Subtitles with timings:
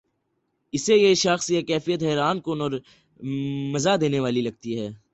[0.73, 2.71] اسے یہ شخص یا کیفیت حیران کن اور
[3.73, 4.89] مزا دینے والی لگتی ہے